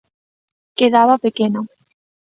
[0.77, 1.59] Quedaba a pequena.